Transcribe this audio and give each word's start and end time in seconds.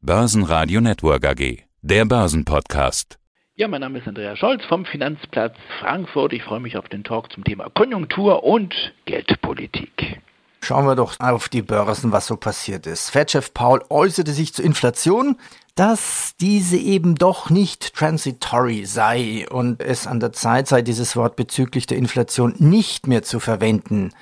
Börsenradio 0.00 0.80
Network 0.80 1.26
AG. 1.26 1.64
Der 1.82 2.04
Börsenpodcast. 2.04 3.18
Ja, 3.56 3.66
mein 3.66 3.80
Name 3.80 3.98
ist 3.98 4.06
Andreas 4.06 4.38
Scholz 4.38 4.64
vom 4.68 4.84
Finanzplatz 4.84 5.56
Frankfurt. 5.80 6.32
Ich 6.32 6.44
freue 6.44 6.60
mich 6.60 6.76
auf 6.78 6.88
den 6.88 7.02
Talk 7.02 7.32
zum 7.32 7.42
Thema 7.42 7.68
Konjunktur 7.70 8.44
und 8.44 8.72
Geldpolitik. 9.06 10.20
Schauen 10.62 10.86
wir 10.86 10.94
doch 10.94 11.18
auf 11.18 11.48
die 11.48 11.62
Börsen, 11.62 12.12
was 12.12 12.28
so 12.28 12.36
passiert 12.36 12.86
ist. 12.86 13.10
Fedchef 13.10 13.52
Paul 13.52 13.82
äußerte 13.90 14.30
sich 14.30 14.54
zur 14.54 14.64
Inflation, 14.64 15.36
dass 15.74 16.36
diese 16.40 16.76
eben 16.76 17.16
doch 17.16 17.50
nicht 17.50 17.92
transitory 17.96 18.84
sei 18.84 19.48
und 19.50 19.82
es 19.82 20.06
an 20.06 20.20
der 20.20 20.32
Zeit 20.32 20.68
sei, 20.68 20.80
dieses 20.80 21.16
Wort 21.16 21.34
bezüglich 21.34 21.86
der 21.86 21.98
Inflation 21.98 22.54
nicht 22.58 23.08
mehr 23.08 23.24
zu 23.24 23.40
verwenden. 23.40 24.12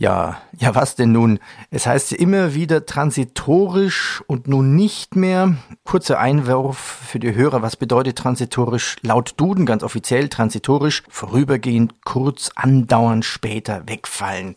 Ja, 0.00 0.40
ja, 0.56 0.76
was 0.76 0.94
denn 0.94 1.10
nun? 1.10 1.40
Es 1.72 1.88
heißt 1.88 2.12
immer 2.12 2.54
wieder 2.54 2.86
transitorisch 2.86 4.22
und 4.28 4.46
nun 4.46 4.76
nicht 4.76 5.16
mehr. 5.16 5.56
Kurzer 5.82 6.20
Einwurf 6.20 6.78
für 6.78 7.18
die 7.18 7.34
Hörer. 7.34 7.62
Was 7.62 7.74
bedeutet 7.74 8.16
transitorisch? 8.16 8.94
Laut 9.02 9.34
Duden 9.38 9.66
ganz 9.66 9.82
offiziell 9.82 10.28
transitorisch, 10.28 11.02
vorübergehend, 11.08 12.04
kurz, 12.04 12.52
andauernd, 12.54 13.24
später 13.24 13.88
wegfallen. 13.88 14.54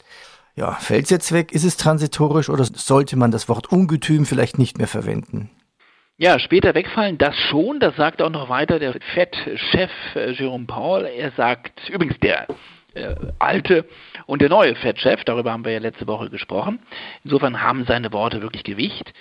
Ja, 0.56 0.74
fällt's 0.74 1.10
jetzt 1.10 1.32
weg? 1.32 1.52
Ist 1.54 1.64
es 1.64 1.76
transitorisch 1.76 2.50
oder 2.50 2.64
sollte 2.64 3.18
man 3.18 3.32
das 3.32 3.50
Wort 3.50 3.72
Ungetüm 3.72 4.28
vielleicht 4.28 4.60
nicht 4.60 4.78
mehr 4.78 4.88
verwenden? 4.88 5.50
Ja, 6.18 6.38
später 6.38 6.76
wegfallen, 6.76 7.18
das 7.18 7.36
schon. 7.50 7.80
Das 7.80 7.96
sagt 7.96 8.22
auch 8.22 8.30
noch 8.30 8.48
weiter 8.48 8.78
der 8.78 8.94
FED-Chef 9.16 9.90
äh, 10.14 10.34
Jerome 10.34 10.68
Paul. 10.68 11.06
Er 11.06 11.32
sagt, 11.32 11.90
übrigens 11.90 12.20
der 12.20 12.46
äh, 12.94 13.16
alte 13.40 13.86
und 14.26 14.42
der 14.42 14.50
neue 14.50 14.76
Fed-Chef, 14.76 15.24
darüber 15.24 15.52
haben 15.52 15.66
wir 15.66 15.72
ja 15.72 15.80
letzte 15.80 16.08
Woche 16.08 16.30
gesprochen. 16.30 16.80
Insofern 17.24 17.62
haben 17.62 17.86
seine 17.86 18.12
Worte 18.12 18.42
wirklich 18.42 18.64
Gewicht. 18.64 19.14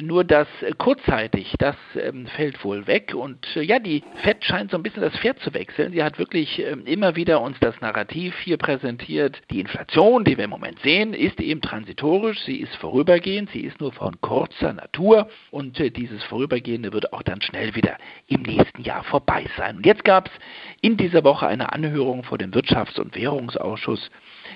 Nur 0.00 0.24
das 0.24 0.48
äh, 0.62 0.72
kurzzeitig, 0.78 1.54
das 1.58 1.76
ähm, 1.96 2.26
fällt 2.26 2.64
wohl 2.64 2.86
weg. 2.86 3.12
Und 3.14 3.46
äh, 3.56 3.60
ja, 3.60 3.78
die 3.78 4.02
FED 4.22 4.42
scheint 4.42 4.70
so 4.70 4.78
ein 4.78 4.82
bisschen 4.82 5.02
das 5.02 5.14
Pferd 5.18 5.38
zu 5.40 5.52
wechseln. 5.52 5.92
Sie 5.92 6.02
hat 6.02 6.18
wirklich 6.18 6.58
ähm, 6.60 6.86
immer 6.86 7.14
wieder 7.14 7.42
uns 7.42 7.58
das 7.60 7.78
Narrativ 7.82 8.34
hier 8.38 8.56
präsentiert. 8.56 9.42
Die 9.50 9.60
Inflation, 9.60 10.24
die 10.24 10.38
wir 10.38 10.44
im 10.44 10.50
Moment 10.50 10.80
sehen, 10.80 11.12
ist 11.12 11.38
eben 11.40 11.60
transitorisch. 11.60 12.40
Sie 12.46 12.56
ist 12.56 12.74
vorübergehend. 12.76 13.50
Sie 13.50 13.60
ist 13.60 13.80
nur 13.80 13.92
von 13.92 14.18
kurzer 14.22 14.72
Natur. 14.72 15.28
Und 15.50 15.78
äh, 15.78 15.90
dieses 15.90 16.24
Vorübergehende 16.24 16.90
wird 16.94 17.12
auch 17.12 17.22
dann 17.22 17.42
schnell 17.42 17.74
wieder 17.74 17.98
im 18.28 18.40
nächsten 18.42 18.80
Jahr 18.84 19.04
vorbei 19.04 19.44
sein. 19.58 19.76
Und 19.76 19.84
jetzt 19.84 20.04
gab 20.04 20.28
es 20.28 20.32
in 20.80 20.96
dieser 20.96 21.22
Woche 21.22 21.46
eine 21.46 21.70
Anhörung 21.70 22.24
vor 22.24 22.38
dem 22.38 22.52
Wirtschafts- 22.52 22.98
und 22.98 23.14
Währungsausschuss 23.14 24.10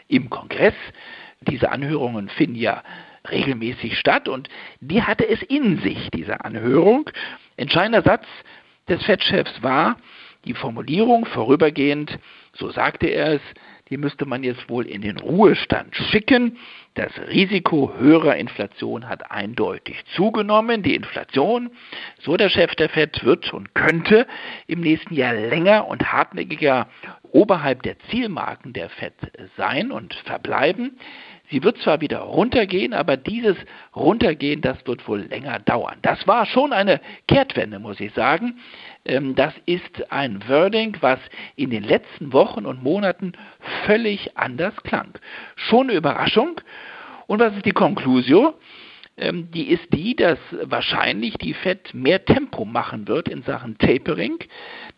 im 0.08 0.30
Kongress. 0.30 0.74
Diese 1.42 1.70
Anhörungen 1.70 2.30
finden 2.30 2.56
ja 2.56 2.82
regelmäßig 3.30 3.98
statt 3.98 4.28
und 4.28 4.48
die 4.80 5.02
hatte 5.02 5.28
es 5.28 5.42
in 5.42 5.78
sich, 5.80 6.10
diese 6.10 6.44
Anhörung. 6.44 7.10
Entscheidender 7.56 8.02
Satz 8.02 8.26
des 8.88 9.02
FED-Chefs 9.04 9.62
war 9.62 9.96
die 10.44 10.54
Formulierung 10.54 11.26
vorübergehend, 11.26 12.18
so 12.52 12.70
sagte 12.70 13.08
er 13.08 13.34
es, 13.34 13.42
die 13.88 13.98
müsste 13.98 14.26
man 14.26 14.42
jetzt 14.42 14.68
wohl 14.68 14.86
in 14.86 15.02
den 15.02 15.18
Ruhestand 15.18 15.94
schicken. 15.94 16.58
Das 16.94 17.12
Risiko 17.28 17.92
höherer 17.96 18.36
Inflation 18.36 19.08
hat 19.08 19.30
eindeutig 19.30 20.04
zugenommen. 20.16 20.82
Die 20.82 20.96
Inflation, 20.96 21.70
so 22.20 22.36
der 22.36 22.48
Chef 22.48 22.74
der 22.74 22.88
FED, 22.88 23.24
wird 23.24 23.52
und 23.52 23.74
könnte 23.74 24.26
im 24.66 24.80
nächsten 24.80 25.14
Jahr 25.14 25.34
länger 25.34 25.86
und 25.86 26.12
hartnäckiger 26.12 26.88
oberhalb 27.22 27.82
der 27.82 27.98
Zielmarken 28.10 28.72
der 28.72 28.88
FED 28.88 29.14
sein 29.56 29.92
und 29.92 30.14
verbleiben. 30.24 30.98
Sie 31.50 31.62
wird 31.62 31.78
zwar 31.78 32.00
wieder 32.00 32.18
runtergehen, 32.18 32.92
aber 32.92 33.16
dieses 33.16 33.56
Runtergehen, 33.94 34.60
das 34.60 34.78
wird 34.86 35.06
wohl 35.06 35.20
länger 35.20 35.58
dauern. 35.60 35.98
Das 36.02 36.26
war 36.26 36.46
schon 36.46 36.72
eine 36.72 37.00
Kehrtwende, 37.28 37.78
muss 37.78 38.00
ich 38.00 38.12
sagen. 38.14 38.58
Ähm, 39.04 39.34
das 39.34 39.54
ist 39.66 40.10
ein 40.10 40.48
Wording, 40.48 40.96
was 41.00 41.20
in 41.54 41.70
den 41.70 41.84
letzten 41.84 42.32
Wochen 42.32 42.66
und 42.66 42.82
Monaten 42.82 43.32
völlig 43.84 44.36
anders 44.36 44.74
klang. 44.82 45.18
Schon 45.54 45.88
eine 45.88 45.98
Überraschung. 45.98 46.60
Und 47.26 47.40
was 47.40 47.54
ist 47.54 47.64
die 47.64 47.72
Konklusio? 47.72 48.54
Ähm, 49.18 49.50
die 49.50 49.70
ist 49.70 49.92
die, 49.92 50.14
dass 50.14 50.38
wahrscheinlich 50.62 51.38
die 51.38 51.54
Fed 51.54 51.94
mehr 51.94 52.24
Tempo 52.24 52.64
machen 52.64 53.08
wird 53.08 53.28
in 53.28 53.42
Sachen 53.42 53.78
Tapering. 53.78 54.38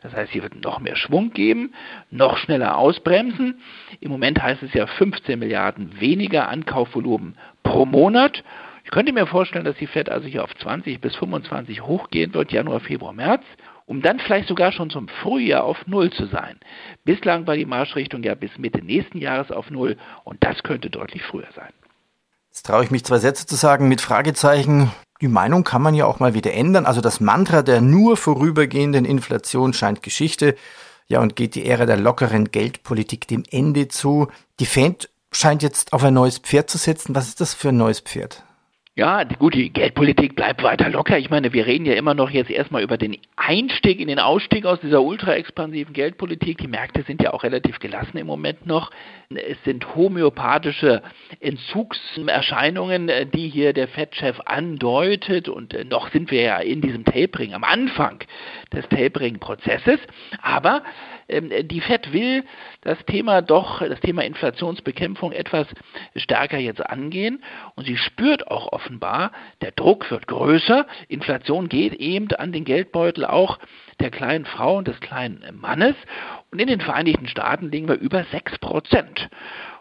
Das 0.01 0.13
heißt, 0.13 0.33
sie 0.33 0.43
wird 0.43 0.63
noch 0.63 0.79
mehr 0.79 0.97
Schwung 0.97 1.33
geben, 1.33 1.75
noch 2.11 2.37
schneller 2.39 2.79
ausbremsen. 2.79 3.61
Im 4.01 4.11
Moment 4.11 4.41
heißt 4.41 4.63
es 4.63 4.73
ja 4.73 4.87
15 4.87 5.39
Milliarden 5.39 6.01
weniger 6.01 6.49
Ankaufvolumen 6.49 7.37
pro 7.65 7.85
Monat. 7.85 8.45
Ich 8.85 8.91
könnte 8.91 9.13
mir 9.13 9.27
vorstellen, 9.27 9.65
dass 9.65 9.77
die 9.77 9.87
Fed 9.87 10.09
also 10.09 10.29
hier 10.29 10.45
auf 10.45 10.55
20 10.55 11.01
bis 11.01 11.17
25 11.17 11.83
hochgehen 11.83 12.33
wird, 12.33 12.53
Januar, 12.53 12.81
Februar, 12.81 13.13
März, 13.13 13.43
um 13.87 14.01
dann 14.01 14.21
vielleicht 14.21 14.49
sogar 14.49 14.71
schon 14.71 14.89
zum 14.89 15.09
Frühjahr 15.09 15.65
auf 15.65 15.87
Null 15.87 16.11
zu 16.11 16.27
sein. 16.27 16.59
Bislang 17.05 17.47
war 17.47 17.57
die 17.57 17.67
Marschrichtung 17.67 18.23
ja 18.23 18.35
bis 18.35 18.57
Mitte 18.57 18.83
nächsten 18.83 19.19
Jahres 19.19 19.51
auf 19.51 19.71
Null 19.71 19.97
und 20.25 20.43
das 20.45 20.63
könnte 20.63 20.91
deutlich 20.91 21.23
früher 21.23 21.49
sein. 21.57 21.73
Jetzt 22.49 22.67
traue 22.67 22.85
ich 22.85 22.91
mich 22.91 23.05
zwei 23.05 23.19
Sätze 23.19 23.47
zu 23.47 23.57
sagen 23.57 23.89
mit 23.89 24.01
Fragezeichen. 24.01 24.91
Die 25.21 25.29
Meinung 25.29 25.65
kann 25.65 25.83
man 25.83 25.95
ja 25.95 26.07
auch 26.07 26.21
mal 26.21 26.35
wieder 26.35 26.53
ändern. 26.53 26.87
Also 26.87 27.01
das 27.01 27.21
Mantra 27.21 27.63
der 27.63 27.81
nur 27.81 28.17
vorübergehenden 28.17 29.05
Inflation 29.05 29.73
scheint 29.73 30.03
Geschichte. 30.03 30.55
Ja, 31.09 31.21
und 31.21 31.37
geht 31.37 31.55
die 31.55 31.67
Ära 31.67 31.87
der 31.87 31.97
lockeren 31.97 32.51
Geldpolitik 32.51 33.27
dem 33.27 33.43
Ende 33.51 33.89
zu. 33.89 34.29
Die 34.61 34.67
Fed 34.67 35.11
scheint 35.33 35.63
jetzt 35.63 35.93
auf 35.93 36.05
ein 36.05 36.15
neues 36.15 36.39
Pferd 36.39 36.71
zu 36.71 36.79
setzen. 36.79 37.15
Was 37.15 37.29
ist 37.29 37.41
das 37.41 37.55
für 37.55 37.71
ein 37.71 37.77
neues 37.77 38.01
Pferd? 38.01 38.45
Ja, 38.99 39.23
gut, 39.23 39.55
die 39.55 39.73
Geldpolitik 39.73 40.35
bleibt 40.35 40.61
weiter 40.65 40.91
locker. 40.91 41.19
Ich 41.19 41.31
meine, 41.31 41.53
wir 41.53 41.67
reden 41.67 41.87
ja 41.87 41.95
immer 41.95 42.15
noch 42.15 42.31
jetzt 42.31 42.51
erstmal 42.51 42.83
über 42.83 42.99
den 42.99 43.17
Einstieg 43.37 44.01
in 44.01 44.09
den 44.09 44.19
Ausstieg 44.19 44.67
aus 44.67 44.81
dieser 44.81 45.03
ultra-expansiven 45.05 45.93
Geldpolitik. 45.93 46.59
Die 46.59 46.67
Märkte 46.67 47.05
sind 47.05 47.23
ja 47.23 47.33
auch 47.33 47.45
relativ 47.45 47.79
gelassen 47.79 48.19
im 48.19 48.27
Moment 48.27 48.67
noch. 48.67 48.91
Es 49.31 49.63
sind 49.63 49.95
homöopathische 49.95 51.03
Entzugserscheinungen, 51.39 53.09
die 53.33 53.49
hier 53.49 53.73
der 53.73 53.87
Fed-Chef 53.87 54.41
andeutet. 54.47 55.49
Und 55.49 55.77
noch 55.89 56.11
sind 56.11 56.33
wir 56.33 56.43
ja 56.43 56.59
in 56.59 56.81
diesem 56.81 57.05
Tapering, 57.05 57.55
am 57.55 57.63
Anfang 57.63 58.19
des 58.73 58.89
Tapering-Prozesses. 58.89 60.01
Aber 60.43 60.83
ähm, 61.29 61.53
die 61.69 61.81
Fed 61.81 62.13
will 62.13 62.43
das 62.81 62.99
Thema 63.05 63.43
doch, 63.43 63.81
das 63.81 64.01
Thema 64.01 64.25
Inflationsbekämpfung 64.25 65.33
etwas 65.33 65.67
stärker 66.17 66.59
jetzt 66.59 66.85
angehen 66.85 67.45
und 67.75 67.87
sie 67.87 67.97
spürt 67.97 68.49
auch 68.49 68.73
offenbar, 68.89 69.33
der 69.61 69.73
Druck 69.73 70.11
wird 70.11 70.27
größer, 70.27 70.87
Inflation 71.09 71.69
geht 71.69 71.95
eben 71.95 72.29
an 72.33 72.53
den 72.53 72.65
Geldbeutel 72.65 73.25
auch 73.25 73.59
der 74.01 74.11
kleinen 74.11 74.47
Frau 74.47 74.79
und 74.79 74.89
des 74.89 74.99
kleinen 75.01 75.45
Mannes 75.61 75.95
und 76.51 76.59
in 76.59 76.69
den 76.69 76.81
Vereinigten 76.81 77.29
Staaten 77.29 77.71
liegen 77.71 77.89
wir 77.89 77.99
über 77.99 78.25
6 78.25 78.59
Prozent. 78.59 79.29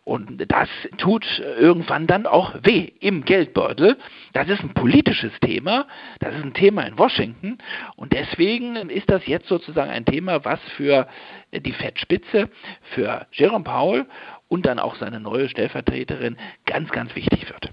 Und 0.04 0.50
das 0.50 0.70
tut 0.98 1.26
irgendwann 1.40 2.08
dann 2.08 2.26
auch 2.28 2.56
weh 2.64 2.94
im 3.02 3.26
Geldbeutel. 3.26 3.98
Das 4.32 4.48
ist 4.48 4.62
ein 4.62 4.74
politisches 4.74 5.34
Thema, 5.42 5.86
das 6.20 6.34
ist 6.34 6.44
ein 6.44 6.54
Thema 6.54 6.84
in 6.84 6.98
Washington. 6.98 7.58
Und 7.98 8.14
deswegen 8.14 8.78
ist 8.90 9.10
das 9.10 9.26
jetzt 9.28 9.50
sozusagen 9.50 9.92
ein 9.92 10.06
Thema, 10.06 10.46
was 10.46 10.62
für 10.78 11.08
die 11.52 11.74
Fettspitze, 11.74 12.50
für 12.94 13.28
Jerome 13.32 13.66
Powell 13.66 14.06
und 14.48 14.66
dann 14.66 14.80
auch 14.80 14.96
seine 14.96 15.20
neue 15.20 15.50
Stellvertreterin 15.50 16.38
ganz, 16.66 16.90
ganz 16.92 17.14
wichtig 17.14 17.50
wird. 17.50 17.70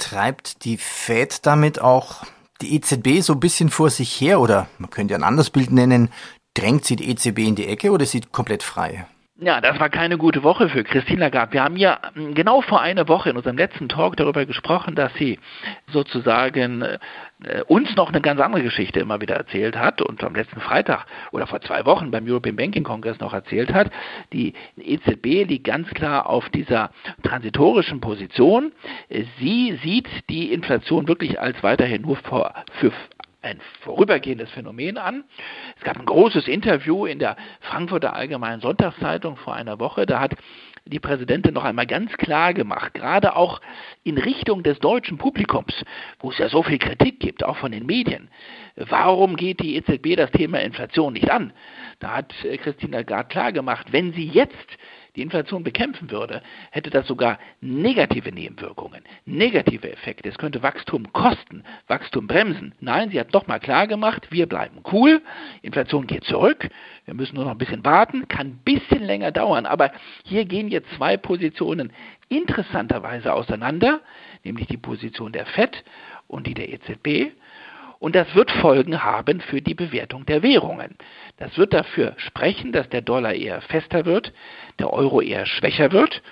Treibt 0.00 0.64
die 0.64 0.76
Fed 0.76 1.46
damit 1.46 1.80
auch 1.80 2.24
die 2.60 2.74
EZB 2.74 3.22
so 3.22 3.34
ein 3.34 3.40
bisschen 3.40 3.70
vor 3.70 3.90
sich 3.90 4.20
her 4.20 4.40
oder 4.40 4.66
man 4.78 4.90
könnte 4.90 5.14
ein 5.14 5.22
anderes 5.22 5.50
Bild 5.50 5.70
nennen, 5.70 6.10
drängt 6.54 6.84
sie 6.84 6.96
die 6.96 7.08
EZB 7.10 7.38
in 7.38 7.54
die 7.54 7.68
Ecke 7.68 7.90
oder 7.92 8.02
ist 8.02 8.10
sie 8.10 8.20
komplett 8.20 8.62
frei? 8.62 9.06
Ja, 9.42 9.62
das 9.62 9.80
war 9.80 9.88
keine 9.88 10.18
gute 10.18 10.42
Woche 10.42 10.68
für 10.68 10.84
Christine 10.84 11.20
Lagarde. 11.20 11.54
Wir 11.54 11.64
haben 11.64 11.76
ja 11.78 11.98
hm, 12.12 12.34
genau 12.34 12.60
vor 12.60 12.82
einer 12.82 13.08
Woche 13.08 13.30
in 13.30 13.38
unserem 13.38 13.56
letzten 13.56 13.88
Talk 13.88 14.18
darüber 14.18 14.44
gesprochen, 14.44 14.94
dass 14.94 15.14
sie 15.14 15.38
sozusagen 15.90 16.82
äh, 16.82 16.98
uns 17.66 17.96
noch 17.96 18.10
eine 18.10 18.20
ganz 18.20 18.38
andere 18.38 18.62
Geschichte 18.62 19.00
immer 19.00 19.22
wieder 19.22 19.36
erzählt 19.36 19.78
hat 19.78 20.02
und 20.02 20.22
am 20.22 20.34
letzten 20.34 20.60
Freitag 20.60 21.06
oder 21.32 21.46
vor 21.46 21.62
zwei 21.62 21.86
Wochen 21.86 22.10
beim 22.10 22.26
European 22.28 22.54
Banking 22.54 22.84
Congress 22.84 23.18
noch 23.20 23.32
erzählt 23.32 23.72
hat. 23.72 23.90
Die 24.34 24.52
EZB 24.76 25.48
liegt 25.48 25.64
ganz 25.64 25.88
klar 25.88 26.28
auf 26.28 26.50
dieser 26.50 26.90
transitorischen 27.22 28.02
Position. 28.02 28.72
Sie 29.38 29.78
sieht 29.82 30.08
die 30.28 30.52
Inflation 30.52 31.08
wirklich 31.08 31.40
als 31.40 31.62
weiterhin 31.62 32.02
nur 32.02 32.16
für 32.16 32.92
ein 33.42 33.60
vorübergehendes 33.80 34.50
Phänomen 34.50 34.98
an. 34.98 35.24
Es 35.76 35.84
gab 35.84 35.98
ein 35.98 36.06
großes 36.06 36.46
Interview 36.48 37.06
in 37.06 37.18
der 37.18 37.36
Frankfurter 37.60 38.14
Allgemeinen 38.14 38.60
Sonntagszeitung 38.60 39.36
vor 39.36 39.54
einer 39.54 39.78
Woche. 39.78 40.06
Da 40.06 40.20
hat 40.20 40.34
die 40.84 41.00
Präsidentin 41.00 41.54
noch 41.54 41.64
einmal 41.64 41.86
ganz 41.86 42.12
klar 42.16 42.54
gemacht, 42.54 42.94
gerade 42.94 43.36
auch 43.36 43.60
in 44.02 44.18
Richtung 44.18 44.62
des 44.62 44.78
deutschen 44.78 45.18
Publikums, 45.18 45.84
wo 46.18 46.30
es 46.30 46.38
ja 46.38 46.48
so 46.48 46.62
viel 46.62 46.78
Kritik 46.78 47.20
gibt, 47.20 47.44
auch 47.44 47.56
von 47.56 47.72
den 47.72 47.86
Medien. 47.86 48.30
Warum 48.76 49.36
geht 49.36 49.60
die 49.60 49.76
EZB 49.76 50.16
das 50.16 50.30
Thema 50.30 50.60
Inflation 50.60 51.12
nicht 51.12 51.30
an? 51.30 51.52
Da 51.98 52.16
hat 52.16 52.32
äh, 52.44 52.56
Christine 52.56 52.98
Lagarde 52.98 53.28
klar 53.28 53.52
gemacht, 53.52 53.88
wenn 53.92 54.12
sie 54.12 54.26
jetzt 54.26 54.56
die 55.16 55.22
Inflation 55.22 55.64
bekämpfen 55.64 56.10
würde, 56.10 56.42
hätte 56.70 56.90
das 56.90 57.06
sogar 57.06 57.38
negative 57.60 58.32
Nebenwirkungen, 58.32 59.02
negative 59.24 59.90
Effekte. 59.90 60.28
Es 60.28 60.38
könnte 60.38 60.62
Wachstum 60.62 61.12
kosten, 61.12 61.64
Wachstum 61.86 62.26
bremsen. 62.26 62.74
Nein, 62.80 63.10
sie 63.10 63.20
hat 63.20 63.34
doch 63.34 63.46
mal 63.46 63.60
klar 63.60 63.86
gemacht, 63.86 64.28
wir 64.30 64.46
bleiben 64.46 64.82
cool, 64.92 65.22
Inflation 65.62 66.06
geht 66.06 66.24
zurück, 66.24 66.68
wir 67.04 67.14
müssen 67.14 67.34
nur 67.34 67.44
noch 67.44 67.52
ein 67.52 67.58
bisschen 67.58 67.84
warten, 67.84 68.28
kann 68.28 68.48
ein 68.48 68.60
bisschen 68.64 69.02
länger 69.02 69.32
dauern, 69.32 69.66
aber 69.66 69.92
hier 70.24 70.44
gehen 70.44 70.68
jetzt 70.68 70.90
zwei 70.96 71.16
Positionen 71.16 71.92
interessanterweise 72.28 73.32
auseinander, 73.32 74.00
nämlich 74.44 74.68
die 74.68 74.76
Position 74.76 75.32
der 75.32 75.46
FED 75.46 75.84
und 76.28 76.46
die 76.46 76.54
der 76.54 76.72
EZB. 76.72 77.32
Und 78.00 78.14
das 78.16 78.34
wird 78.34 78.50
Folgen 78.50 79.04
haben 79.04 79.42
für 79.42 79.60
die 79.60 79.74
Bewertung 79.74 80.24
der 80.24 80.42
Währungen. 80.42 80.96
Das 81.36 81.58
wird 81.58 81.74
dafür 81.74 82.14
sprechen, 82.16 82.72
dass 82.72 82.88
der 82.88 83.02
Dollar 83.02 83.34
eher 83.34 83.60
fester 83.60 84.06
wird, 84.06 84.32
der 84.78 84.90
Euro 84.90 85.20
eher 85.20 85.44
schwächer 85.44 85.92
wird. 85.92 86.22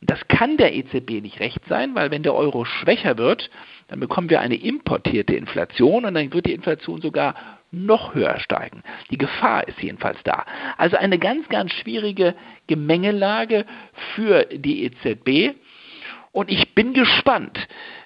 Das 0.00 0.26
kann 0.28 0.56
der 0.56 0.74
EZB 0.74 1.20
nicht 1.20 1.38
recht 1.40 1.60
sein, 1.68 1.94
weil 1.94 2.10
wenn 2.10 2.22
der 2.22 2.34
Euro 2.34 2.64
schwächer 2.64 3.18
wird, 3.18 3.50
dann 3.88 4.00
bekommen 4.00 4.30
wir 4.30 4.40
eine 4.40 4.54
importierte 4.54 5.36
Inflation 5.36 6.06
und 6.06 6.14
dann 6.14 6.32
wird 6.32 6.46
die 6.46 6.54
Inflation 6.54 7.02
sogar 7.02 7.34
noch 7.70 8.14
höher 8.14 8.40
steigen. 8.40 8.82
Die 9.10 9.18
Gefahr 9.18 9.68
ist 9.68 9.80
jedenfalls 9.82 10.18
da. 10.24 10.46
Also 10.78 10.96
eine 10.96 11.18
ganz, 11.18 11.46
ganz 11.50 11.70
schwierige 11.72 12.34
Gemengelage 12.66 13.66
für 14.14 14.44
die 14.44 14.84
EZB. 14.84 15.54
Und 16.32 16.50
ich 16.50 16.74
bin 16.74 16.94
gespannt, 16.94 17.58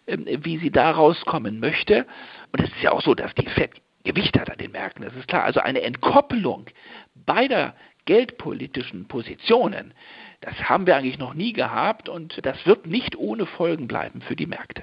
ähm, 0.06 0.26
wie 0.26 0.58
sie 0.58 0.70
da 0.70 0.90
rauskommen 0.90 1.60
möchte. 1.60 2.06
Und 2.52 2.62
es 2.62 2.70
ist 2.70 2.82
ja 2.82 2.92
auch 2.92 3.02
so, 3.02 3.14
dass 3.14 3.34
die 3.34 3.46
FED 3.46 3.70
Gewicht 4.04 4.38
hat 4.38 4.50
an 4.50 4.58
den 4.58 4.72
Märkten, 4.72 5.04
das 5.04 5.14
ist 5.14 5.28
klar. 5.28 5.44
Also 5.44 5.60
eine 5.60 5.80
Entkoppelung 5.80 6.66
beider 7.14 7.74
geldpolitischen 8.04 9.08
Positionen, 9.08 9.94
das 10.42 10.54
haben 10.68 10.86
wir 10.86 10.96
eigentlich 10.96 11.18
noch 11.18 11.32
nie 11.32 11.54
gehabt 11.54 12.10
und 12.10 12.44
das 12.44 12.66
wird 12.66 12.86
nicht 12.86 13.16
ohne 13.16 13.46
Folgen 13.46 13.88
bleiben 13.88 14.20
für 14.20 14.36
die 14.36 14.46
Märkte. 14.46 14.82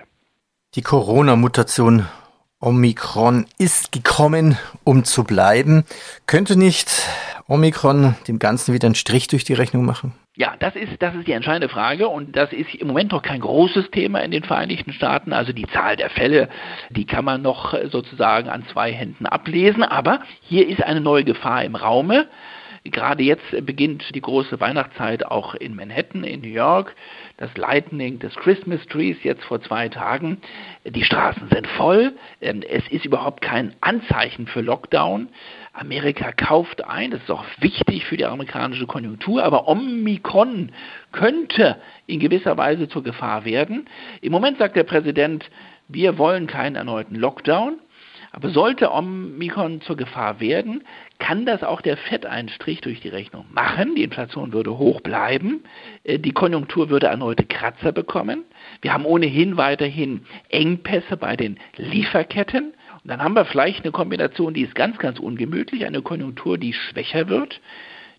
Die 0.73 0.81
Corona-Mutation 0.81 2.07
Omikron 2.59 3.45
ist 3.59 3.91
gekommen, 3.91 4.57
um 4.83 5.03
zu 5.03 5.23
bleiben. 5.23 5.85
Könnte 6.25 6.57
nicht 6.57 6.89
Omikron 7.51 8.15
dem 8.29 8.39
Ganzen 8.39 8.73
wieder 8.73 8.85
einen 8.85 8.95
Strich 8.95 9.27
durch 9.27 9.43
die 9.43 9.53
Rechnung 9.53 9.83
machen? 9.83 10.13
Ja, 10.37 10.55
das 10.57 10.73
ist, 10.77 11.01
das 11.01 11.13
ist 11.15 11.27
die 11.27 11.33
entscheidende 11.33 11.67
Frage 11.67 12.07
und 12.07 12.37
das 12.37 12.53
ist 12.53 12.73
im 12.75 12.87
Moment 12.87 13.11
noch 13.11 13.21
kein 13.21 13.41
großes 13.41 13.91
Thema 13.91 14.19
in 14.19 14.31
den 14.31 14.45
Vereinigten 14.45 14.93
Staaten. 14.93 15.33
Also 15.33 15.51
die 15.51 15.67
Zahl 15.67 15.97
der 15.97 16.09
Fälle, 16.09 16.47
die 16.89 17.05
kann 17.05 17.25
man 17.25 17.41
noch 17.41 17.75
sozusagen 17.89 18.47
an 18.47 18.63
zwei 18.71 18.93
Händen 18.93 19.25
ablesen, 19.25 19.83
aber 19.83 20.21
hier 20.39 20.65
ist 20.69 20.81
eine 20.81 21.01
neue 21.01 21.25
Gefahr 21.25 21.65
im 21.65 21.75
Raume. 21.75 22.27
Gerade 22.83 23.21
jetzt 23.21 23.43
beginnt 23.65 24.15
die 24.15 24.21
große 24.21 24.59
Weihnachtszeit 24.59 25.25
auch 25.25 25.53
in 25.53 25.75
Manhattan, 25.75 26.23
in 26.23 26.41
New 26.41 26.47
York. 26.47 26.95
Das 27.37 27.55
Lightning 27.55 28.17
des 28.17 28.33
Christmas 28.35 28.83
Trees 28.87 29.17
jetzt 29.21 29.43
vor 29.43 29.61
zwei 29.61 29.87
Tagen. 29.87 30.41
Die 30.83 31.03
Straßen 31.03 31.47
sind 31.49 31.67
voll. 31.67 32.13
Ähm, 32.41 32.63
es 32.67 32.87
ist 32.89 33.05
überhaupt 33.05 33.41
kein 33.41 33.75
Anzeichen 33.81 34.47
für 34.47 34.61
Lockdown. 34.61 35.29
Amerika 35.73 36.31
kauft 36.33 36.83
ein, 36.83 37.11
das 37.11 37.21
ist 37.21 37.31
auch 37.31 37.45
wichtig 37.59 38.05
für 38.05 38.17
die 38.17 38.25
amerikanische 38.25 38.87
Konjunktur, 38.87 39.43
aber 39.43 39.67
Omikron 39.67 40.71
könnte 41.11 41.77
in 42.07 42.19
gewisser 42.19 42.57
Weise 42.57 42.89
zur 42.89 43.03
Gefahr 43.03 43.45
werden. 43.45 43.87
Im 44.21 44.31
Moment 44.31 44.57
sagt 44.57 44.75
der 44.75 44.83
Präsident, 44.83 45.49
wir 45.87 46.17
wollen 46.17 46.47
keinen 46.47 46.75
erneuten 46.75 47.15
Lockdown. 47.15 47.79
Aber 48.33 48.49
sollte 48.49 48.93
Omikron 48.93 49.81
zur 49.81 49.97
Gefahr 49.97 50.39
werden, 50.39 50.83
kann 51.19 51.45
das 51.45 51.63
auch 51.63 51.81
der 51.81 51.97
FED 51.97 52.25
einen 52.25 52.47
Strich 52.47 52.79
durch 52.79 53.01
die 53.01 53.09
Rechnung 53.09 53.45
machen. 53.51 53.95
Die 53.95 54.03
Inflation 54.03 54.53
würde 54.53 54.77
hoch 54.77 55.01
bleiben, 55.01 55.63
äh, 56.05 56.17
die 56.17 56.31
Konjunktur 56.31 56.89
würde 56.89 57.07
erneute 57.07 57.43
Kratzer 57.43 57.91
bekommen. 57.91 58.45
Wir 58.81 58.93
haben 58.93 59.05
ohnehin 59.05 59.57
weiterhin 59.57 60.25
Engpässe 60.47 61.17
bei 61.17 61.35
den 61.35 61.59
Lieferketten. 61.75 62.73
Dann 63.03 63.23
haben 63.23 63.33
wir 63.33 63.45
vielleicht 63.45 63.83
eine 63.83 63.91
Kombination, 63.91 64.53
die 64.53 64.61
ist 64.61 64.75
ganz, 64.75 64.97
ganz 64.97 65.19
ungemütlich, 65.19 65.85
eine 65.85 66.01
Konjunktur, 66.01 66.57
die 66.57 66.73
schwächer 66.73 67.27
wird, 67.29 67.59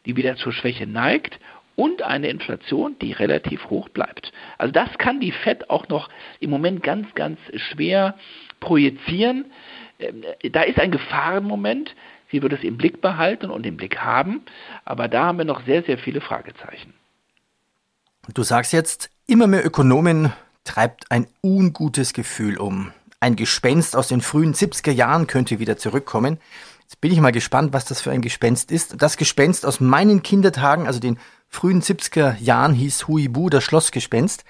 die 0.06 0.17
wieder 0.17 0.37
zur 0.37 0.52
Schwäche 0.52 0.87
neigt 0.87 1.38
und 1.76 2.02
eine 2.02 2.29
Inflation, 2.29 2.96
die 3.00 3.12
relativ 3.12 3.70
hoch 3.70 3.88
bleibt. 3.88 4.32
Also 4.58 4.73
das 4.73 4.90
kann 4.99 5.20
die 5.20 5.32
Fed 5.32 5.70
auch 5.70 5.88
noch 5.88 6.08
im 6.40 6.50
Moment 6.50 6.82
ganz, 6.82 7.14
ganz 7.14 7.38
schwer 7.55 8.17
projizieren. 8.61 9.46
Ähm, 9.99 10.25
da 10.50 10.62
ist 10.62 10.79
ein 10.79 10.90
Gefahrenmoment. 10.90 11.94
Sie 12.31 12.43
wird 12.43 12.52
es 12.52 12.64
im 12.64 12.76
Blick 12.76 13.00
behalten 13.00 13.50
und 13.50 13.67
im 13.67 13.76
Blick 13.76 13.99
haben, 13.99 14.43
aber 14.85 15.06
da 15.06 15.26
haben 15.26 15.38
wir 15.38 15.44
noch 15.44 15.64
sehr, 15.67 15.82
sehr 15.82 15.99
viele 15.99 16.20
Fragezeichen. 16.20 16.94
Du 18.32 18.43
sagst 18.43 18.73
jetzt, 18.73 19.11
immer 19.26 19.46
mehr 19.46 19.67
Ökonomen 19.67 20.32
treibt 20.64 21.11
ein 21.11 21.26
ungutes 21.43 22.14
Gefühl 22.14 22.56
um. 22.56 22.93
Ein 23.23 23.37
Gespenst 23.37 23.95
aus 23.95 24.09
den 24.09 24.21
frühen 24.21 24.53
70er 24.53 24.91
Jahren 24.91 25.29
könnte 25.29 25.61
wieder 25.61 25.77
zurückkommen. 25.77 26.41
Jetzt 26.81 27.01
bin 27.01 27.13
ich 27.13 27.21
mal 27.21 27.31
gespannt, 27.31 27.73
was 27.73 27.85
das 27.85 28.01
für 28.01 28.11
ein 28.11 28.21
Gespenst 28.21 28.73
ist. 28.73 29.01
Das 29.01 29.17
Gespenst 29.17 29.65
aus 29.65 29.79
meinen 29.79 30.25
Kindertagen, 30.25 30.89
also 30.89 30.99
den 30.99 31.21
frühen 31.47 31.83
70er 31.83 32.37
Jahren, 32.41 32.73
hieß 32.73 33.07
Huibu, 33.07 33.49
das 33.49 33.63
Schlossgespenst. 33.63 34.45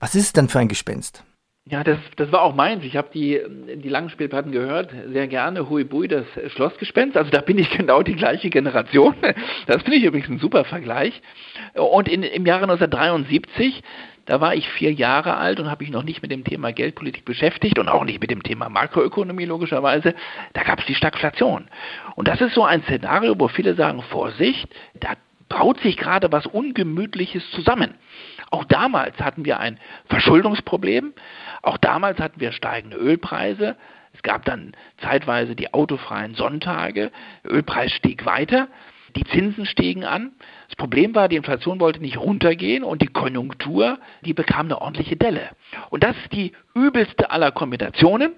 Was 0.00 0.16
ist 0.16 0.24
es 0.24 0.32
denn 0.32 0.48
für 0.48 0.58
ein 0.58 0.66
Gespenst? 0.66 1.22
Ja, 1.68 1.84
das, 1.84 1.98
das 2.16 2.32
war 2.32 2.42
auch 2.42 2.56
meins. 2.56 2.82
Ich 2.82 2.96
habe 2.96 3.10
die, 3.14 3.40
die 3.76 3.88
langen 3.88 4.10
Spielplatten 4.10 4.50
gehört, 4.50 4.90
sehr 5.12 5.28
gerne. 5.28 5.70
Hui 5.70 5.84
Bui, 5.84 6.08
das 6.08 6.26
Schlossgespenst. 6.48 7.16
Also 7.16 7.30
da 7.30 7.40
bin 7.42 7.58
ich 7.58 7.70
genau 7.76 8.02
die 8.02 8.16
gleiche 8.16 8.50
Generation. 8.50 9.14
Das 9.68 9.82
finde 9.82 9.98
ich 9.98 10.04
übrigens 10.04 10.28
ein 10.30 10.38
super 10.40 10.64
Vergleich. 10.64 11.22
Und 11.74 12.08
in, 12.08 12.24
im 12.24 12.44
Jahre 12.44 12.64
1973, 12.64 13.84
da 14.26 14.40
war 14.40 14.54
ich 14.54 14.68
vier 14.68 14.92
Jahre 14.92 15.36
alt 15.36 15.60
und 15.60 15.70
habe 15.70 15.84
mich 15.84 15.92
noch 15.92 16.02
nicht 16.02 16.20
mit 16.20 16.30
dem 16.30 16.44
Thema 16.44 16.72
Geldpolitik 16.72 17.24
beschäftigt 17.24 17.78
und 17.78 17.88
auch 17.88 18.04
nicht 18.04 18.20
mit 18.20 18.30
dem 18.30 18.42
Thema 18.42 18.68
Makroökonomie 18.68 19.44
logischerweise. 19.44 20.14
Da 20.52 20.64
gab 20.64 20.80
es 20.80 20.86
die 20.86 20.94
Stagflation. 20.94 21.68
Und 22.16 22.28
das 22.28 22.40
ist 22.40 22.54
so 22.54 22.64
ein 22.64 22.82
Szenario, 22.82 23.38
wo 23.38 23.48
viele 23.48 23.74
sagen, 23.74 24.02
Vorsicht, 24.02 24.68
da 24.94 25.14
braut 25.48 25.80
sich 25.80 25.96
gerade 25.96 26.30
was 26.32 26.46
Ungemütliches 26.46 27.48
zusammen. 27.52 27.94
Auch 28.50 28.64
damals 28.64 29.18
hatten 29.20 29.44
wir 29.44 29.60
ein 29.60 29.78
Verschuldungsproblem. 30.08 31.14
Auch 31.62 31.78
damals 31.78 32.18
hatten 32.18 32.40
wir 32.40 32.50
steigende 32.50 32.96
Ölpreise. 32.96 33.76
Es 34.12 34.22
gab 34.22 34.44
dann 34.44 34.72
zeitweise 34.98 35.54
die 35.54 35.72
autofreien 35.72 36.34
Sonntage. 36.34 37.12
Der 37.44 37.52
Ölpreis 37.52 37.92
stieg 37.92 38.26
weiter. 38.26 38.68
Die 39.16 39.24
Zinsen 39.24 39.66
stiegen 39.66 40.04
an. 40.04 40.32
Das 40.68 40.76
Problem 40.76 41.14
war, 41.14 41.28
die 41.28 41.36
Inflation 41.36 41.80
wollte 41.80 42.00
nicht 42.00 42.18
runtergehen 42.18 42.84
und 42.84 43.00
die 43.00 43.06
Konjunktur, 43.06 43.98
die 44.22 44.34
bekam 44.34 44.66
eine 44.66 44.80
ordentliche 44.80 45.16
Delle. 45.16 45.50
Und 45.90 46.04
das 46.04 46.16
ist 46.18 46.32
die 46.32 46.52
übelste 46.74 47.30
aller 47.30 47.50
Kombinationen. 47.50 48.32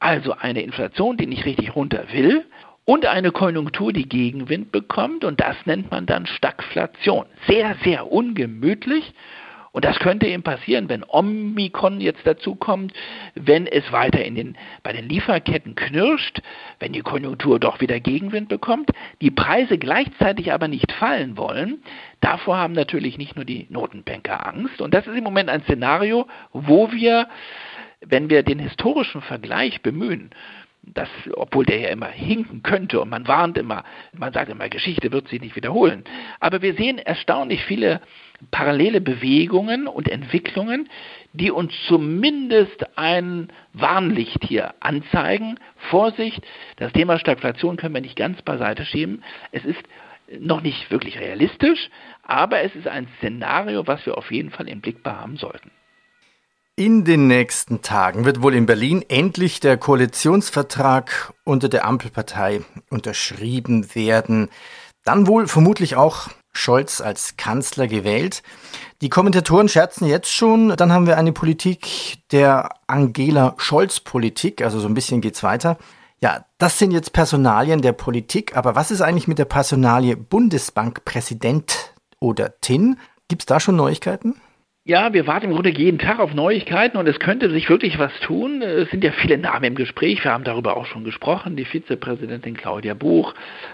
Also 0.00 0.32
eine 0.32 0.62
Inflation, 0.62 1.16
die 1.16 1.26
nicht 1.26 1.44
richtig 1.44 1.76
runter 1.76 2.04
will 2.12 2.44
und 2.84 3.06
eine 3.06 3.32
Konjunktur, 3.32 3.92
die 3.92 4.08
Gegenwind 4.08 4.72
bekommt 4.72 5.24
und 5.24 5.40
das 5.40 5.56
nennt 5.64 5.90
man 5.90 6.06
dann 6.06 6.26
Stagflation. 6.26 7.26
Sehr, 7.46 7.76
sehr 7.84 8.10
ungemütlich 8.10 9.14
und 9.74 9.84
das 9.84 9.98
könnte 9.98 10.28
eben 10.28 10.44
passieren, 10.44 10.88
wenn 10.88 11.02
Omikron 11.02 12.00
jetzt 12.00 12.24
dazukommt, 12.24 12.92
wenn 13.34 13.66
es 13.66 13.90
weiter 13.90 14.24
in 14.24 14.36
den, 14.36 14.56
bei 14.84 14.92
den 14.92 15.08
Lieferketten 15.08 15.74
knirscht, 15.74 16.42
wenn 16.78 16.92
die 16.92 17.00
Konjunktur 17.00 17.58
doch 17.58 17.80
wieder 17.80 17.98
Gegenwind 17.98 18.48
bekommt, 18.48 18.92
die 19.20 19.32
Preise 19.32 19.76
gleichzeitig 19.76 20.52
aber 20.52 20.68
nicht 20.68 20.92
fallen 20.92 21.36
wollen. 21.36 21.82
Davor 22.20 22.56
haben 22.56 22.72
natürlich 22.72 23.18
nicht 23.18 23.34
nur 23.34 23.44
die 23.44 23.66
Notenbanker 23.68 24.46
Angst. 24.46 24.80
Und 24.80 24.94
das 24.94 25.08
ist 25.08 25.16
im 25.16 25.24
Moment 25.24 25.50
ein 25.50 25.62
Szenario, 25.62 26.28
wo 26.52 26.92
wir, 26.92 27.26
wenn 28.00 28.30
wir 28.30 28.44
den 28.44 28.60
historischen 28.60 29.22
Vergleich 29.22 29.82
bemühen, 29.82 30.30
das, 30.82 31.08
obwohl 31.32 31.64
der 31.64 31.80
ja 31.80 31.88
immer 31.88 32.10
hinken 32.10 32.62
könnte 32.62 33.00
und 33.00 33.08
man 33.08 33.26
warnt 33.26 33.58
immer, 33.58 33.82
man 34.12 34.32
sagt 34.32 34.50
immer, 34.50 34.68
Geschichte 34.68 35.10
wird 35.10 35.26
sich 35.26 35.40
nicht 35.40 35.56
wiederholen. 35.56 36.04
Aber 36.38 36.62
wir 36.62 36.74
sehen 36.74 36.98
erstaunlich 36.98 37.64
viele 37.64 38.00
parallele 38.50 39.00
Bewegungen 39.00 39.86
und 39.86 40.08
Entwicklungen, 40.08 40.88
die 41.32 41.50
uns 41.50 41.72
zumindest 41.88 42.96
ein 42.96 43.48
Warnlicht 43.72 44.44
hier 44.44 44.74
anzeigen. 44.80 45.58
Vorsicht, 45.90 46.42
das 46.76 46.92
Thema 46.92 47.18
Stagflation 47.18 47.76
können 47.76 47.94
wir 47.94 48.00
nicht 48.00 48.16
ganz 48.16 48.40
beiseite 48.42 48.84
schieben. 48.84 49.22
Es 49.52 49.64
ist 49.64 49.82
noch 50.40 50.62
nicht 50.62 50.90
wirklich 50.90 51.18
realistisch, 51.18 51.90
aber 52.22 52.62
es 52.62 52.74
ist 52.74 52.88
ein 52.88 53.08
Szenario, 53.18 53.86
was 53.86 54.04
wir 54.06 54.16
auf 54.16 54.30
jeden 54.30 54.50
Fall 54.50 54.68
im 54.68 54.80
Blick 54.80 54.98
haben 55.04 55.36
sollten. 55.36 55.70
In 56.76 57.04
den 57.04 57.28
nächsten 57.28 57.82
Tagen 57.82 58.24
wird 58.24 58.42
wohl 58.42 58.54
in 58.54 58.66
Berlin 58.66 59.04
endlich 59.08 59.60
der 59.60 59.76
Koalitionsvertrag 59.76 61.32
unter 61.44 61.68
der 61.68 61.84
Ampelpartei 61.84 62.62
unterschrieben 62.90 63.94
werden. 63.94 64.48
Dann 65.04 65.28
wohl 65.28 65.46
vermutlich 65.46 65.94
auch 65.94 66.30
Scholz 66.54 67.00
als 67.00 67.36
Kanzler 67.36 67.86
gewählt. 67.86 68.42
Die 69.02 69.10
Kommentatoren 69.10 69.68
scherzen 69.68 70.06
jetzt 70.06 70.32
schon, 70.32 70.70
dann 70.76 70.92
haben 70.92 71.06
wir 71.06 71.18
eine 71.18 71.32
Politik 71.32 72.18
der 72.32 72.70
Angela 72.86 73.54
Scholz 73.58 74.00
Politik, 74.00 74.62
also 74.62 74.80
so 74.80 74.86
ein 74.88 74.94
bisschen 74.94 75.20
geht's 75.20 75.42
weiter. 75.42 75.76
Ja, 76.20 76.46
das 76.58 76.78
sind 76.78 76.92
jetzt 76.92 77.12
Personalien 77.12 77.82
der 77.82 77.92
Politik, 77.92 78.56
aber 78.56 78.74
was 78.74 78.90
ist 78.90 79.02
eigentlich 79.02 79.28
mit 79.28 79.38
der 79.38 79.44
Personalie 79.44 80.16
Bundesbankpräsident 80.16 81.92
oder 82.18 82.58
TIN? 82.60 82.98
Gibt 83.28 83.42
es 83.42 83.46
da 83.46 83.60
schon 83.60 83.76
Neuigkeiten? 83.76 84.40
Ja, 84.86 85.14
wir 85.14 85.26
warten 85.26 85.46
im 85.46 85.52
Grunde 85.52 85.70
jeden 85.70 85.98
Tag 85.98 86.18
auf 86.18 86.34
Neuigkeiten 86.34 86.98
und 86.98 87.08
es 87.08 87.18
könnte 87.18 87.48
sich 87.48 87.70
wirklich 87.70 87.98
was 87.98 88.12
tun. 88.20 88.60
Es 88.60 88.90
sind 88.90 89.02
ja 89.02 89.12
viele 89.12 89.38
Namen 89.38 89.64
im 89.64 89.74
Gespräch. 89.76 90.22
Wir 90.22 90.30
haben 90.30 90.44
darüber 90.44 90.76
auch 90.76 90.84
schon 90.84 91.04
gesprochen. 91.04 91.56
Die 91.56 91.64
Vizepräsidentin 91.64 92.54
Claudia 92.54 92.92
Buch, 92.92 93.32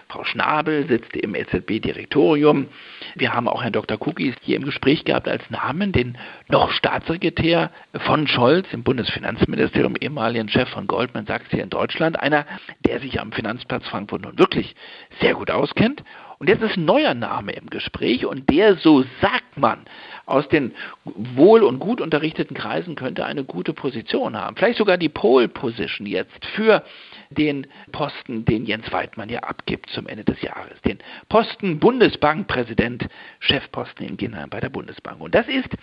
Frau 0.08 0.22
Schnabel 0.22 0.86
sitzt 0.86 1.16
im 1.16 1.34
EZB-Direktorium. 1.34 2.68
Wir 3.16 3.34
haben 3.34 3.48
auch 3.48 3.64
Herrn 3.64 3.72
Dr. 3.72 3.98
Kukis 3.98 4.36
hier 4.42 4.54
im 4.54 4.62
Gespräch 4.62 5.04
gehabt 5.04 5.26
als 5.26 5.42
Namen, 5.50 5.90
den 5.90 6.16
noch 6.46 6.70
Staatssekretär 6.70 7.72
von 8.06 8.28
Scholz 8.28 8.68
im 8.70 8.84
Bundesfinanzministerium, 8.84 9.96
ehemaligen 10.00 10.48
Chef 10.48 10.68
von 10.68 10.86
Goldman 10.86 11.26
Sachs 11.26 11.50
hier 11.50 11.64
in 11.64 11.70
Deutschland. 11.70 12.20
Einer, 12.20 12.46
der 12.86 13.00
sich 13.00 13.20
am 13.20 13.32
Finanzplatz 13.32 13.84
Frankfurt 13.88 14.22
nun 14.22 14.38
wirklich 14.38 14.76
sehr 15.20 15.34
gut 15.34 15.50
auskennt. 15.50 16.04
Und 16.40 16.48
jetzt 16.48 16.62
ist 16.62 16.78
ein 16.78 16.86
neuer 16.86 17.12
Name 17.12 17.52
im 17.52 17.68
Gespräch 17.68 18.24
und 18.24 18.48
der, 18.48 18.76
so 18.76 19.04
sagt 19.20 19.58
man, 19.58 19.80
aus 20.24 20.48
den 20.48 20.72
wohl 21.04 21.62
und 21.62 21.80
gut 21.80 22.00
unterrichteten 22.00 22.56
Kreisen 22.56 22.94
könnte 22.94 23.26
eine 23.26 23.44
gute 23.44 23.74
Position 23.74 24.34
haben. 24.38 24.56
Vielleicht 24.56 24.78
sogar 24.78 24.96
die 24.96 25.10
Pole 25.10 25.48
Position 25.48 26.06
jetzt 26.06 26.46
für 26.54 26.82
den 27.28 27.66
Posten, 27.92 28.46
den 28.46 28.64
Jens 28.64 28.90
Weidmann 28.90 29.28
ja 29.28 29.40
abgibt 29.40 29.90
zum 29.90 30.06
Ende 30.06 30.24
des 30.24 30.40
Jahres. 30.40 30.80
Den 30.80 31.00
Posten 31.28 31.78
Bundesbankpräsident, 31.78 33.06
Chefposten 33.40 34.06
in 34.06 34.16
Ginheim 34.16 34.48
bei 34.48 34.60
der 34.60 34.70
Bundesbank. 34.70 35.20
Und 35.20 35.34
das 35.34 35.46
ist 35.46 35.76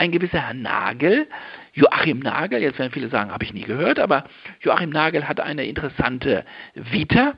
ein 0.00 0.10
gewisser 0.10 0.40
Herr 0.40 0.54
Nagel, 0.54 1.28
Joachim 1.74 2.20
Nagel, 2.20 2.62
jetzt 2.62 2.78
werden 2.78 2.90
viele 2.90 3.10
sagen, 3.10 3.30
habe 3.30 3.44
ich 3.44 3.52
nie 3.52 3.64
gehört, 3.64 4.00
aber 4.00 4.24
Joachim 4.60 4.90
Nagel 4.90 5.28
hat 5.28 5.40
eine 5.40 5.66
interessante 5.66 6.44
Vita. 6.74 7.34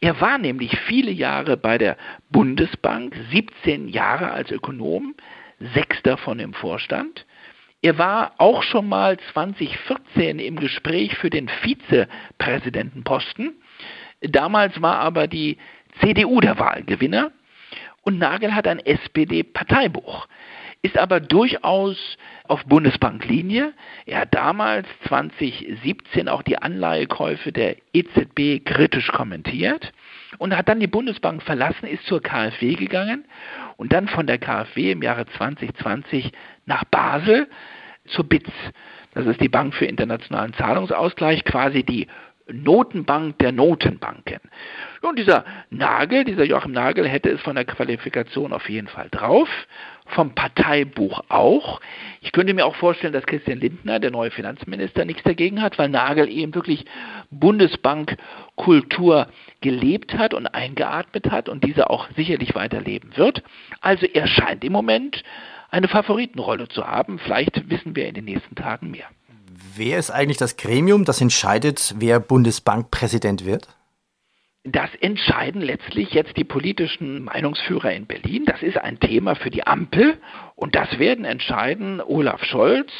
Er 0.00 0.20
war 0.20 0.38
nämlich 0.38 0.76
viele 0.86 1.10
Jahre 1.10 1.56
bei 1.56 1.78
der 1.78 1.96
Bundesbank, 2.30 3.16
17 3.30 3.88
Jahre 3.88 4.30
als 4.30 4.50
Ökonom, 4.50 5.14
sechs 5.74 6.02
davon 6.02 6.38
im 6.38 6.52
Vorstand. 6.52 7.24
Er 7.82 7.98
war 7.98 8.34
auch 8.38 8.62
schon 8.62 8.88
mal 8.88 9.18
2014 9.32 10.38
im 10.38 10.56
Gespräch 10.56 11.16
für 11.16 11.30
den 11.30 11.48
Vizepräsidentenposten. 11.48 13.54
Damals 14.20 14.80
war 14.82 14.98
aber 14.98 15.28
die 15.28 15.58
CDU 16.00 16.40
der 16.40 16.58
Wahlgewinner 16.58 17.30
und 18.02 18.18
Nagel 18.18 18.54
hat 18.54 18.66
ein 18.66 18.80
SPD-Parteibuch 18.80 20.26
ist 20.86 20.96
aber 20.96 21.18
durchaus 21.18 21.96
auf 22.44 22.64
Bundesbanklinie. 22.64 23.74
Er 24.06 24.20
hat 24.20 24.34
damals 24.34 24.86
2017 25.08 26.28
auch 26.28 26.42
die 26.42 26.58
Anleihekäufe 26.58 27.50
der 27.50 27.76
EZB 27.92 28.64
kritisch 28.64 29.08
kommentiert 29.08 29.92
und 30.38 30.56
hat 30.56 30.68
dann 30.68 30.78
die 30.78 30.86
Bundesbank 30.86 31.42
verlassen, 31.42 31.86
ist 31.86 32.06
zur 32.06 32.22
KfW 32.22 32.74
gegangen 32.74 33.24
und 33.76 33.92
dann 33.92 34.06
von 34.06 34.28
der 34.28 34.38
KfW 34.38 34.92
im 34.92 35.02
Jahre 35.02 35.26
2020 35.26 36.30
nach 36.66 36.84
Basel 36.84 37.48
zur 38.06 38.24
BITS. 38.28 38.52
Das 39.14 39.26
ist 39.26 39.40
die 39.40 39.48
Bank 39.48 39.74
für 39.74 39.86
internationalen 39.86 40.52
Zahlungsausgleich, 40.54 41.44
quasi 41.44 41.82
die 41.82 42.06
Notenbank 42.48 43.38
der 43.38 43.52
Notenbanken. 43.52 44.38
Und 45.02 45.18
dieser 45.18 45.44
Nagel, 45.70 46.24
dieser 46.24 46.44
Joachim 46.44 46.72
Nagel, 46.72 47.08
hätte 47.08 47.30
es 47.30 47.40
von 47.40 47.56
der 47.56 47.64
Qualifikation 47.64 48.52
auf 48.52 48.68
jeden 48.68 48.88
Fall 48.88 49.08
drauf, 49.10 49.48
vom 50.06 50.34
Parteibuch 50.34 51.22
auch. 51.28 51.80
Ich 52.20 52.32
könnte 52.32 52.54
mir 52.54 52.66
auch 52.66 52.76
vorstellen, 52.76 53.12
dass 53.12 53.26
Christian 53.26 53.58
Lindner, 53.58 53.98
der 53.98 54.10
neue 54.10 54.30
Finanzminister, 54.30 55.04
nichts 55.04 55.22
dagegen 55.24 55.60
hat, 55.60 55.78
weil 55.78 55.88
Nagel 55.88 56.28
eben 56.28 56.54
wirklich 56.54 56.84
Bundesbankkultur 57.30 59.26
gelebt 59.60 60.14
hat 60.14 60.32
und 60.32 60.46
eingeatmet 60.46 61.30
hat 61.30 61.48
und 61.48 61.64
diese 61.64 61.90
auch 61.90 62.08
sicherlich 62.16 62.54
weiterleben 62.54 63.16
wird. 63.16 63.42
Also 63.80 64.06
er 64.06 64.28
scheint 64.28 64.64
im 64.64 64.72
Moment 64.72 65.24
eine 65.70 65.88
Favoritenrolle 65.88 66.68
zu 66.68 66.86
haben. 66.86 67.18
Vielleicht 67.18 67.68
wissen 67.68 67.96
wir 67.96 68.06
in 68.06 68.14
den 68.14 68.24
nächsten 68.24 68.54
Tagen 68.54 68.90
mehr. 68.90 69.06
Wer 69.74 69.98
ist 69.98 70.10
eigentlich 70.10 70.36
das 70.36 70.56
Gremium, 70.56 71.04
das 71.04 71.20
entscheidet, 71.20 71.94
wer 71.98 72.20
Bundesbankpräsident 72.20 73.44
wird? 73.44 73.68
Das 74.68 74.90
entscheiden 75.00 75.62
letztlich 75.62 76.10
jetzt 76.10 76.36
die 76.36 76.42
politischen 76.42 77.22
Meinungsführer 77.22 77.92
in 77.92 78.06
Berlin. 78.06 78.44
Das 78.46 78.62
ist 78.62 78.76
ein 78.76 78.98
Thema 78.98 79.36
für 79.36 79.50
die 79.50 79.64
Ampel 79.64 80.18
und 80.56 80.74
das 80.74 80.98
werden 80.98 81.24
entscheiden 81.24 82.00
Olaf 82.00 82.42
Scholz, 82.42 82.90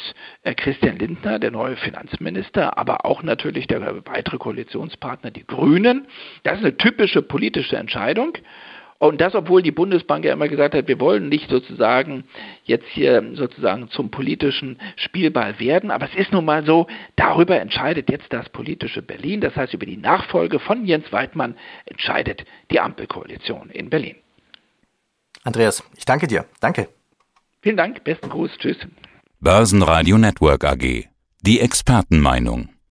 äh, 0.43 0.55
Christian 0.55 0.97
Lindner, 0.97 1.39
der 1.39 1.51
neue 1.51 1.75
Finanzminister, 1.75 2.77
aber 2.77 3.05
auch 3.05 3.21
natürlich 3.21 3.67
der 3.67 4.05
weitere 4.05 4.37
Koalitionspartner, 4.37 5.29
die 5.31 5.45
Grünen. 5.45 6.07
Das 6.43 6.59
ist 6.59 6.63
eine 6.63 6.77
typische 6.77 7.21
politische 7.21 7.75
Entscheidung. 7.75 8.37
Und 8.99 9.21
das, 9.21 9.35
obwohl 9.35 9.61
die 9.61 9.71
Bundesbank 9.71 10.25
ja 10.25 10.33
immer 10.33 10.47
gesagt 10.47 10.73
hat, 10.73 10.87
wir 10.87 10.99
wollen 10.99 11.29
nicht 11.29 11.49
sozusagen 11.49 12.23
jetzt 12.63 12.87
hier 12.87 13.23
sozusagen 13.33 13.89
zum 13.89 14.09
politischen 14.09 14.79
Spielball 14.95 15.59
werden. 15.59 15.91
Aber 15.91 16.05
es 16.05 16.15
ist 16.15 16.31
nun 16.31 16.45
mal 16.45 16.65
so, 16.65 16.87
darüber 17.15 17.59
entscheidet 17.59 18.09
jetzt 18.09 18.33
das 18.33 18.49
politische 18.49 19.03
Berlin. 19.03 19.41
Das 19.41 19.55
heißt, 19.55 19.73
über 19.73 19.85
die 19.85 19.97
Nachfolge 19.97 20.59
von 20.59 20.85
Jens 20.85 21.11
Weidmann 21.11 21.55
entscheidet 21.85 22.43
die 22.71 22.79
Ampelkoalition 22.79 23.69
in 23.69 23.89
Berlin. 23.89 24.15
Andreas, 25.43 25.83
ich 25.95 26.05
danke 26.05 26.27
dir. 26.27 26.45
Danke. 26.59 26.89
Vielen 27.61 27.77
Dank. 27.77 28.03
Besten 28.03 28.29
Gruß. 28.29 28.51
Tschüss. 28.57 28.77
Börsenradio 29.39 30.17
Network 30.17 30.63
AG. 30.63 31.05
Die 31.41 31.59
Expertenmeinung. 31.59 32.76